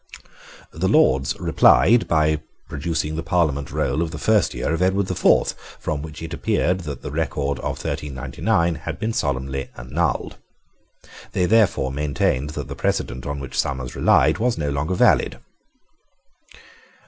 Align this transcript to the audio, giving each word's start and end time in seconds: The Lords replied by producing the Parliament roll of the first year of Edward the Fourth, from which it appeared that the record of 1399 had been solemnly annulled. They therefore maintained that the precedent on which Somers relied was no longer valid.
The 0.73 0.87
Lords 0.87 1.39
replied 1.39 2.07
by 2.07 2.41
producing 2.67 3.15
the 3.17 3.21
Parliament 3.21 3.69
roll 3.71 4.01
of 4.01 4.09
the 4.09 4.17
first 4.17 4.55
year 4.55 4.73
of 4.73 4.81
Edward 4.81 5.05
the 5.05 5.13
Fourth, 5.13 5.53
from 5.79 6.01
which 6.01 6.23
it 6.23 6.33
appeared 6.33 6.79
that 6.79 7.03
the 7.03 7.11
record 7.11 7.59
of 7.59 7.77
1399 7.77 8.73
had 8.81 8.97
been 8.97 9.13
solemnly 9.13 9.69
annulled. 9.77 10.37
They 11.33 11.45
therefore 11.45 11.91
maintained 11.91 12.49
that 12.55 12.67
the 12.67 12.75
precedent 12.75 13.27
on 13.27 13.39
which 13.39 13.59
Somers 13.59 13.95
relied 13.95 14.39
was 14.39 14.57
no 14.57 14.71
longer 14.71 14.95
valid. 14.95 15.37